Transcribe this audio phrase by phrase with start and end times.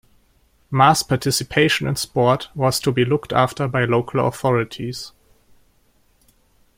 [0.71, 5.11] Mass-participation in sport was to be looked after by local authorities.